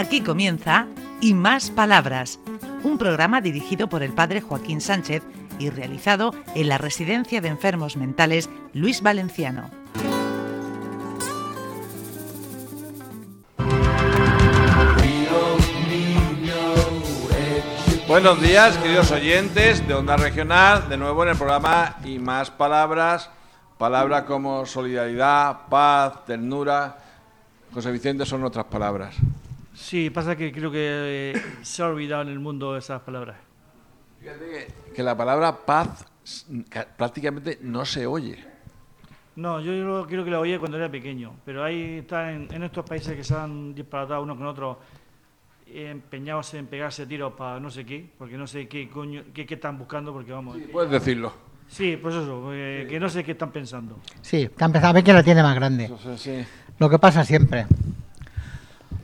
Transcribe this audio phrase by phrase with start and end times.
[0.00, 0.86] Aquí comienza
[1.20, 2.40] Y Más Palabras,
[2.84, 5.22] un programa dirigido por el padre Joaquín Sánchez
[5.58, 9.68] y realizado en la Residencia de Enfermos Mentales Luis Valenciano.
[18.08, 23.28] Buenos días, queridos oyentes de Onda Regional, de nuevo en el programa Y Más Palabras,
[23.76, 26.96] palabras como solidaridad, paz, ternura.
[27.74, 29.14] José Vicente son otras palabras.
[29.74, 33.36] Sí, pasa que creo que eh, se ha olvidado en el mundo esas palabras.
[34.20, 34.38] Fíjate
[34.86, 36.04] que, que la palabra paz
[36.96, 38.44] prácticamente no se oye.
[39.36, 42.62] No, yo lo- creo que la oía cuando era pequeño, pero ahí están en, en
[42.64, 44.76] estos países que se han disparatado unos con otros,
[45.66, 49.54] empeñados en pegarse tiros para no sé qué, porque no sé qué coño, qué, qué
[49.54, 50.58] están buscando, porque vamos.
[50.72, 51.32] Puedes decirlo.
[51.68, 54.00] Sí, pues eso, eh, que no sé qué están pensando.
[54.20, 55.88] Sí, está empezando a ver quién la tiene más grande.
[56.02, 56.44] Sí, sí.
[56.80, 57.66] Lo que pasa siempre.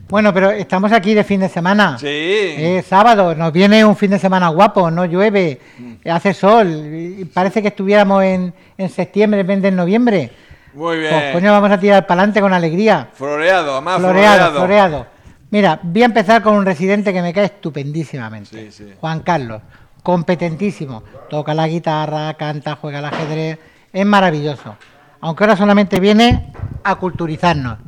[0.09, 1.99] Bueno, pero estamos aquí de fin de semana.
[1.99, 2.07] Sí.
[2.09, 5.61] Es sábado, nos viene un fin de semana guapo, no llueve,
[6.09, 10.31] hace sol, y parece que estuviéramos en, en septiembre en vez de en noviembre.
[10.75, 11.11] Muy bien.
[11.11, 13.09] Pues coño, vamos a tirar para adelante con alegría.
[13.15, 14.55] Floreado, además floreado, floreado.
[14.55, 15.07] floreado.
[15.51, 18.71] Mira, voy a empezar con un residente que me cae estupendísimamente.
[18.71, 18.93] Sí, sí.
[19.01, 19.63] Juan Carlos,
[20.05, 21.03] competentísimo.
[21.29, 23.59] Toca la guitarra, canta, juega al ajedrez.
[23.93, 24.77] Es maravilloso.
[25.21, 26.53] Aunque ahora solamente viene
[26.85, 27.79] a culturizarnos.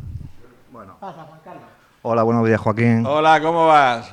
[2.03, 3.05] Hola, buenos días, Joaquín.
[3.07, 4.13] Hola, ¿cómo vas?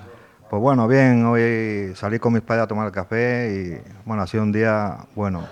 [0.50, 4.28] Pues bueno, bien, hoy salí con mis padres a tomar el café y bueno, ha
[4.28, 5.48] sido un día bueno,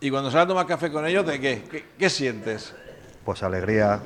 [0.00, 1.62] Y cuando sales a tomar café con ellos, ¿de qué?
[1.70, 2.74] ¿Qué, qué sientes?
[3.24, 4.00] pues alegría.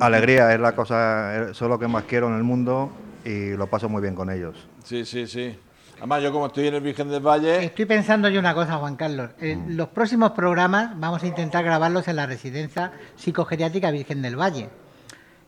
[0.00, 2.92] Alegría es la cosa, eso es lo que más quiero en el mundo
[3.24, 4.68] y lo paso muy bien con ellos.
[4.84, 5.58] Sí, sí, sí.
[5.98, 8.94] Además, yo como estoy en el Virgen del Valle, Estoy pensando yo una cosa, Juan
[8.96, 9.30] Carlos.
[9.40, 14.68] En los próximos programas vamos a intentar grabarlos en la residencia psicogeriátrica Virgen del Valle,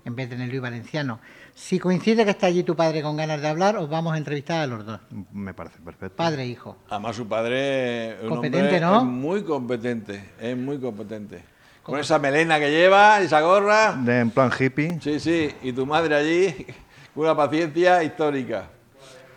[0.05, 1.19] en vez de en el Luis Valenciano.
[1.55, 4.61] Si coincide que está allí tu padre con ganas de hablar, os vamos a entrevistar
[4.61, 5.01] a los dos,
[5.33, 6.17] Me parece perfecto.
[6.17, 6.77] padre e hijo.
[6.91, 8.99] además su padre es un Competente, hombre ¿no?
[8.99, 11.43] es muy competente, es muy competente.
[11.83, 15.85] Con esa melena que lleva, esa gorra, De, en plan hippie, sí, sí, y tu
[15.87, 16.67] madre allí,
[17.15, 18.65] con una paciencia histórica.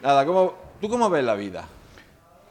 [0.01, 1.65] Nada, ¿cómo, ¿tú cómo ves la vida?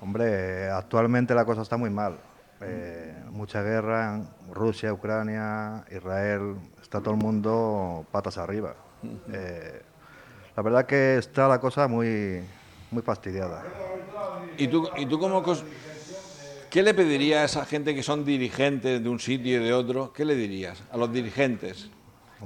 [0.00, 2.16] hombre, actualmente la cosa está muy mal.
[2.60, 8.74] Eh, mucha guerra, Rusia, Ucrania, Israel, está todo el mundo patas arriba.
[9.32, 9.82] Eh,
[10.56, 12.41] la verdad que está la cosa muy,
[12.91, 13.62] muy fastidiada.
[14.56, 15.44] ¿Y tú, y tú cómo,
[16.70, 20.12] qué le pedirías a esa gente que son dirigentes de un sitio y de otro?
[20.12, 21.91] ¿Qué le dirías a los dirigentes?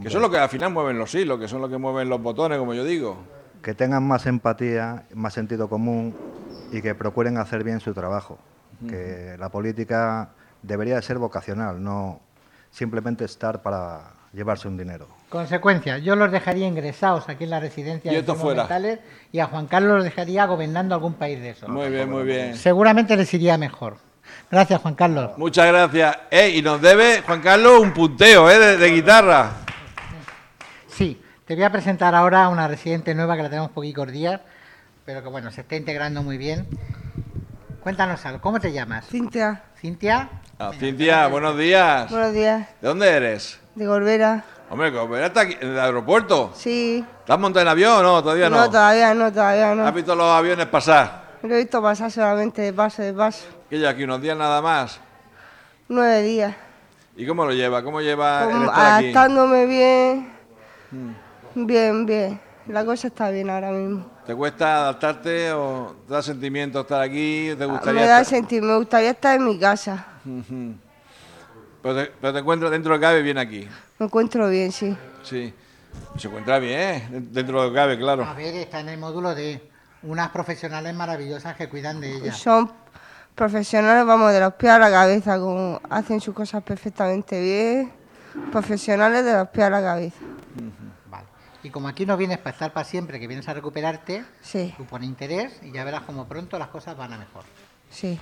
[0.03, 2.21] Que son los que al final mueven los hilos, que son los que mueven los
[2.21, 3.17] botones, como yo digo.
[3.63, 6.15] Que tengan más empatía, más sentido común
[6.73, 8.39] y que procuren hacer bien su trabajo.
[8.89, 10.31] Que la política
[10.63, 12.21] debería de ser vocacional, no
[12.71, 15.09] simplemente estar para llevarse un dinero.
[15.29, 19.01] Consecuencia, yo los dejaría ingresados aquí en la residencia Y de
[19.33, 21.69] y a Juan Carlos los dejaría gobernando algún país de esos.
[21.69, 22.57] Muy bien, muy bien.
[22.57, 23.99] Seguramente les iría mejor.
[24.51, 25.33] Gracias, Juan Carlos.
[25.37, 26.17] Muchas gracias.
[26.31, 29.51] Eh, y nos debe, Juan Carlos, un punteo eh, de, de guitarra.
[30.89, 34.41] Sí, te voy a presentar ahora a una residente nueva que la tenemos poquitos días,
[35.05, 36.67] pero que bueno, se está integrando muy bien.
[37.83, 39.07] Cuéntanos algo, ¿cómo te llamas?
[39.07, 40.29] Cintia, Cintia.
[40.59, 42.11] Ah, Cintia, buenos días.
[42.11, 42.69] buenos días.
[42.81, 43.59] ¿De dónde eres?
[43.75, 44.45] De Gorbera.
[44.69, 46.53] Hombre, como está aquí en el aeropuerto.
[46.55, 47.03] Sí.
[47.25, 48.23] ¿Te has montado en avión o no?
[48.23, 48.69] Todavía no.
[48.69, 49.87] todavía no, todavía no.
[49.87, 51.31] ¿Has visto los aviones pasar?
[51.43, 53.47] Lo he visto pasar solamente de paso, de paso.
[53.71, 55.01] Que ya aquí unos días nada más.
[55.89, 56.55] Nueve días.
[57.17, 57.83] ¿Y cómo lo lleva?
[57.83, 59.05] ¿Cómo lleva el Como estar aquí?
[59.07, 60.33] adaptándome bien.
[61.55, 62.41] Bien, bien.
[62.67, 64.05] La cosa está bien ahora mismo.
[64.31, 67.51] ¿Te cuesta adaptarte o te da sentimiento estar aquí?
[67.59, 70.07] ¿Te gustaría Ah, Me da estar- sentir, me gustaría estar en mi casa.
[71.83, 73.69] Pero, te, pero te encuentras dentro de cabe bien aquí.
[73.99, 74.97] Me encuentro bien, sí.
[75.25, 75.53] Sí.
[76.17, 78.25] Se encuentra bien, dentro de lo que cabe, claro.
[78.25, 79.69] A ver, está en el módulo de
[80.05, 82.33] unas profesionales maravillosas que cuidan de ella.
[82.33, 82.71] Son
[83.35, 87.93] profesionales, vamos, de los pies a la cabeza, como hacen sus cosas perfectamente bien.
[88.53, 90.19] Profesionales de los pies a la cabeza.
[91.63, 94.85] Y como aquí no vienes para estar para siempre, que vienes a recuperarte, Sí, tú
[94.87, 97.45] pones interés y ya verás como pronto las cosas van a mejor.
[97.91, 98.19] sí.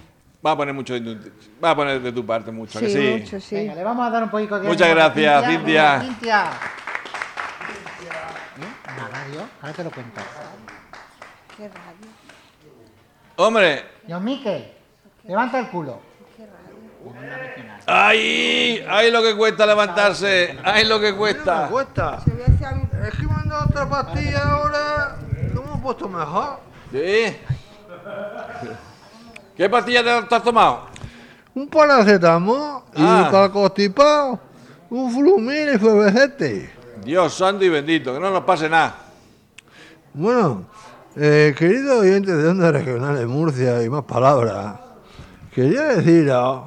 [0.46, 1.31] Va a poner mucho de tu,
[1.62, 3.19] va a poner de tu parte mucho, ¿a que Sí, sí.
[3.19, 3.56] mucho, sí.
[3.56, 5.99] Venga, le vamos a dar un poquito de Muchas gracias, Cintia.
[5.99, 6.44] Venga, Cintia.
[8.61, 8.90] ¿Eh?
[8.96, 10.20] La radio, ahora te lo cuento.
[13.37, 14.73] Hombre, Don Miquel,
[15.25, 16.00] levanta el culo.
[17.87, 18.84] ¡ay!
[18.88, 20.58] ¡Ay lo que cuesta levantarse!
[20.64, 21.69] ¡Ay lo que cuesta!
[21.69, 22.19] cuesta.
[22.26, 25.17] Es que me han dado otra pastilla ahora.
[25.55, 26.59] ¿Cómo puesto mejor?
[26.91, 27.37] ¿Sí?
[29.57, 30.87] ¿Qué pastilla te, te has tomado?
[31.55, 33.29] Un paracetamol y Ah.
[33.31, 34.39] para constipado,
[34.91, 36.73] un flumil y febrecete.
[37.05, 38.95] Dios santo y bendito, que no nos pase nada.
[40.15, 40.65] Bueno,
[41.17, 44.77] eh, querido oyente de Onda Regional de Murcia y más palabras,
[45.55, 46.63] quería decir a-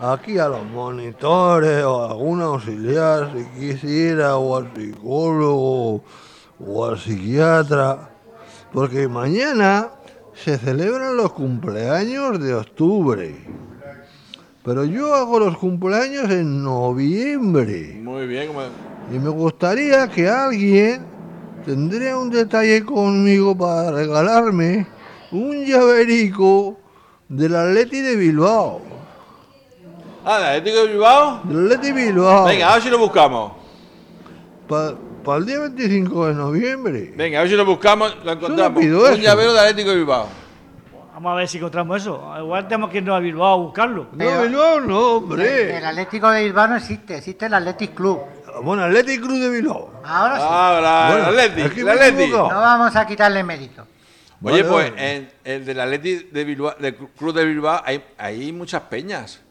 [0.00, 6.02] aquí a los monitores o a algún auxiliar si quisiera, o al psicólogo
[6.64, 8.10] o al psiquiatra,
[8.72, 9.88] porque mañana
[10.34, 13.34] se celebran los cumpleaños de octubre.
[14.64, 17.98] Pero yo hago los cumpleaños en noviembre.
[18.02, 18.62] Muy bien, como-
[19.14, 21.02] Y me gustaría que alguien
[21.64, 24.86] tendría un detalle conmigo para regalarme
[25.32, 26.78] un llaverico
[27.28, 28.80] del Atleti de Bilbao.
[30.24, 31.40] Ah, ¿de Atlético de Bilbao?
[31.44, 32.44] Del Atleti Bilbao.
[32.46, 33.52] Venga, a ver si lo buscamos.
[35.28, 37.12] Para el día 25 de noviembre.
[37.14, 38.80] Venga, a ver si lo buscamos, lo encontramos.
[38.80, 39.16] pido Un eso.
[39.20, 40.26] llavero de Atlético de Bilbao.
[41.12, 42.32] Vamos a ver si encontramos eso.
[42.38, 44.06] Igual tenemos que irnos a Bilbao a buscarlo.
[44.12, 45.76] No, Bilbao no, El hombre.
[45.84, 48.20] Atlético de Bilbao no existe, existe el Athletic Club.
[48.62, 50.00] Bueno, Atleti Cruz de Bilbao.
[50.02, 50.42] Ahora sí.
[50.48, 52.22] Ahora, Bueno, el Atleti, el me he Atleti.
[52.22, 52.50] equivocado.
[52.54, 53.82] No vamos a quitarle mérito.
[54.42, 55.14] Oye, Vale, pues vale.
[55.16, 59.42] en el del Atleti de Bilbao, del Club de Bilbao, hay, hay muchas peñas.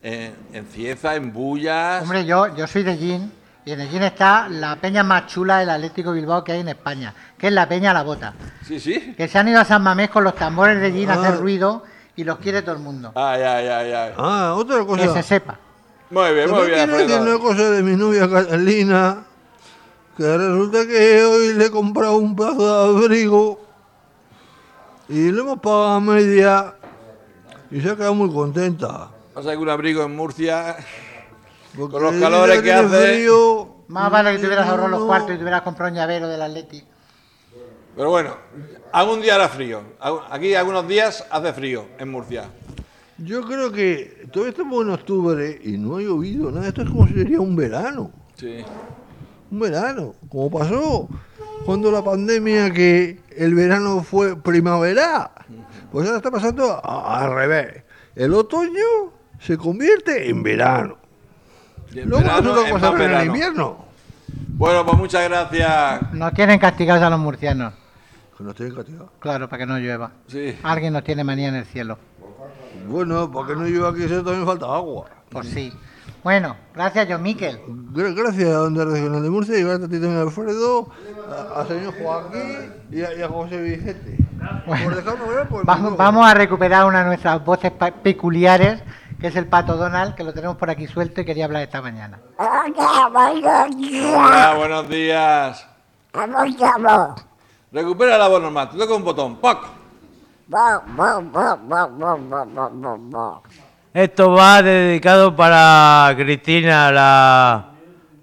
[0.00, 2.04] En, en Cieza, en Bullas.
[2.04, 3.32] Hombre, yo, yo soy de Gin
[3.66, 7.12] y en el está la peña más chula del Atlético Bilbao que hay en España,
[7.36, 8.32] que es la peña La Bota.
[8.64, 9.12] Sí, sí.
[9.16, 11.16] Que se han ido a San Mamés con los tambores de Gin a Ah.
[11.20, 11.82] hacer ruido
[12.14, 13.10] y los quiere todo el mundo.
[13.16, 14.12] Ay, ay, ay, ay.
[14.16, 15.12] Ah, otra Que cosa.
[15.14, 15.58] se sepa.
[16.10, 19.24] Muy bien, muy bien, quiero decir una cosa de mi novia Catalina,
[20.16, 23.60] que resulta que hoy le he comprado un pedazo de abrigo
[25.08, 26.74] y le hemos pagado a media
[27.72, 29.08] y se ha quedado muy contenta.
[29.34, 30.76] ¿Pasa algún abrigo en Murcia?
[31.76, 33.14] Porque Con los calores que hace.
[33.14, 36.28] frío, Más vale que te hubieras ahorrado los cuartos y te hubieras comprado un llavero
[36.28, 36.86] del Atlético.
[37.96, 38.36] Pero bueno,
[38.92, 39.82] algún día hará frío.
[40.30, 42.44] Aquí algunos días hace frío en Murcia.
[43.18, 46.68] Yo creo que todavía estamos en octubre y no ha llovido nada.
[46.68, 48.10] Esto es como si sería un verano.
[48.34, 48.62] Sí.
[49.50, 50.14] Un verano.
[50.28, 51.08] Como pasó
[51.64, 55.30] cuando la pandemia que el verano fue primavera.
[55.90, 57.84] Pues ahora está pasando al revés.
[58.14, 60.98] El otoño se convierte en verano.
[61.94, 63.84] Luego verano nosotros es pasamos más en invierno.
[64.48, 66.12] Bueno, pues muchas gracias.
[66.12, 67.72] Nos tienen castigados a los murcianos.
[68.36, 69.10] Que nos tienen castigado.
[69.18, 70.10] Claro, para que no llueva.
[70.26, 70.58] Sí.
[70.62, 71.98] Alguien nos tiene manía en el cielo.
[72.88, 75.06] Bueno, porque no lleva aquí eso también falta agua.
[75.30, 75.72] Pues sí.
[76.22, 77.60] Bueno, gracias, John Miquel.
[77.92, 80.90] Gra- Gracias a Onda Regional de Murcia y gracias a ti también, Alfredo,
[81.30, 84.18] a, a señor Joaquín y a, y a José Vicente.
[84.66, 87.72] Por Vamos, vamos a recuperar una de nuestras voces
[88.02, 88.80] peculiares,
[89.26, 91.82] que es el pato Donald, que lo tenemos por aquí suelto y quería hablar esta
[91.82, 92.20] mañana.
[92.38, 95.68] Hola, buenos días.
[97.72, 98.70] Recupera la voz normal.
[98.70, 99.38] Te toca un botón.
[99.38, 99.66] ¡Poc!
[103.92, 107.70] Esto va dedicado para Cristina, la,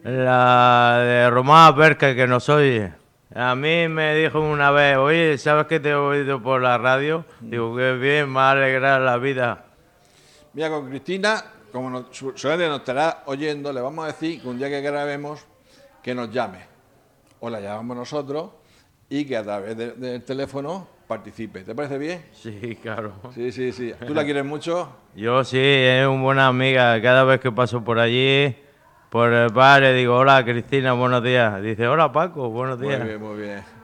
[0.04, 2.94] la de Román Berca, que nos oye.
[3.36, 7.26] A mí me dijo una vez, oye, ¿sabes que te he oído por la radio?
[7.42, 9.66] Digo, que bien, me ha alegrado la vida.
[10.54, 14.70] Mira, con Cristina, como nos, nos estará oyendo, le vamos a decir que un día
[14.70, 15.46] que grabemos,
[16.02, 16.60] que nos llame.
[17.40, 18.52] O la llamamos nosotros
[19.10, 21.64] y que a través de- del teléfono participe.
[21.64, 22.24] ¿Te parece bien?
[22.34, 23.14] Sí, claro.
[23.34, 23.94] Sí, sí, sí.
[24.06, 24.90] ¿Tú la quieres mucho?
[25.16, 27.02] Yo sí, es una buena amiga.
[27.02, 28.56] Cada vez que paso por allí,
[29.10, 31.62] por el bar, le digo, hola Cristina, buenos días.
[31.62, 33.04] Dice, hola Paco, buenos Muy días.
[33.04, 33.83] bien, muy bien.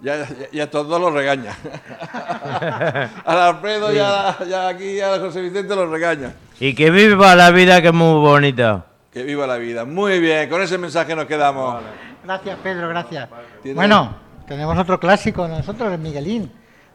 [0.00, 1.52] Ya, ya, ya estos dos los regaña.
[3.24, 6.34] al Alfredo y a, y a aquí a José Vicente los regaña.
[6.60, 8.86] Y que viva la vida que es muy bonita.
[9.12, 9.84] Que viva la vida.
[9.84, 11.82] Muy bien, con ese mensaje nos quedamos.
[12.24, 13.28] Gracias, Pedro, gracias.
[13.62, 14.14] ¿Tienes- Bueno,
[14.46, 16.50] tenemos otro clásico de nosotros, el Miguelín.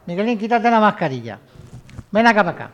[0.06, 1.38] Miguelín, quítate la mascarilla.
[2.10, 2.70] Ven acá para acá.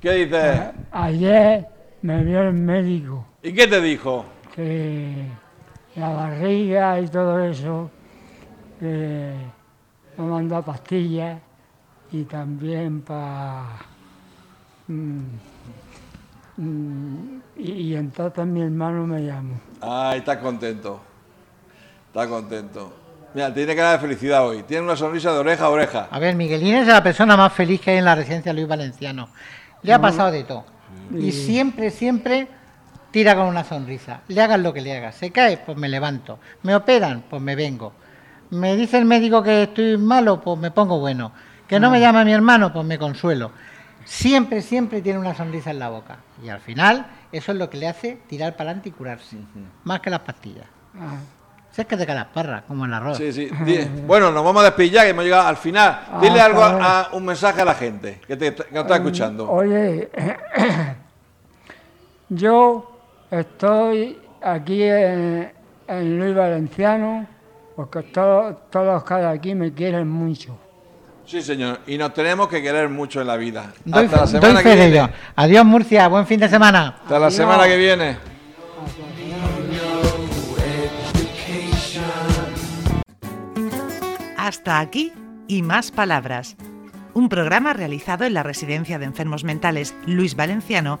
[0.00, 0.60] ¿Qué dices?
[0.92, 1.66] Ayer
[2.02, 4.24] me vio el médico ¿Y qué te dijo?
[4.54, 5.26] que
[5.96, 7.90] la barriga y todo eso,
[8.78, 9.32] que
[10.16, 11.40] me mandó pastillas
[12.12, 13.64] y también para...
[17.56, 19.60] y, y entonces mi hermano me llamó.
[19.80, 21.00] Ay, está contento.
[22.08, 22.92] Está contento.
[23.34, 24.62] Mira, tiene cara de felicidad hoy.
[24.62, 26.08] Tiene una sonrisa de oreja a oreja.
[26.10, 29.28] A ver, Miguelín es la persona más feliz que hay en la residencia Luis Valenciano.
[29.82, 30.64] Le ha pasado de todo.
[31.14, 32.48] Y siempre, siempre
[33.10, 34.20] tira con una sonrisa.
[34.28, 35.14] Le hagan lo que le hagas.
[35.14, 36.38] Se cae, pues me levanto.
[36.62, 37.92] Me operan, pues me vengo.
[38.50, 41.32] Me dice el médico que estoy malo, pues me pongo bueno.
[41.66, 43.50] Que no me llama mi hermano, pues me consuelo.
[44.04, 46.16] Siempre, siempre tiene una sonrisa en la boca.
[46.42, 49.36] Y al final, eso es lo que le hace tirar para adelante y curarse.
[49.84, 50.64] Más que las pastillas.
[50.98, 51.18] Ah,
[51.72, 53.18] Si es que te cae las parras, como el arroz.
[53.18, 53.50] Sí, sí.
[54.06, 56.00] Bueno, nos vamos a despedir ya, que hemos llegado al final.
[56.22, 56.86] Dile Ah, algo, está bien.
[56.86, 59.50] a, un mensaje a la gente que, te, que nos está escuchando.
[59.50, 60.10] Oye,
[62.30, 62.97] yo
[63.30, 65.52] estoy aquí en,
[65.86, 67.26] en Luis Valenciano,
[67.76, 70.58] porque todos, todos los que hay aquí me quieren mucho.
[71.24, 71.80] Sí, señor.
[71.86, 73.72] Y nos tenemos que querer mucho en la vida.
[73.84, 75.10] Doy, Hasta la semana que viene.
[75.36, 76.08] Adiós, Murcia.
[76.08, 77.00] Buen fin de semana.
[77.02, 78.16] Hasta la semana que viene.
[84.38, 85.12] Hasta aquí
[85.46, 86.56] y más palabras.
[87.12, 91.00] Un programa realizado en la Residencia de Enfermos Mentales Luis Valenciano